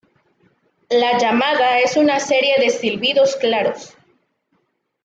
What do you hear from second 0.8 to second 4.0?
La llamada es una serie de silbidos claros.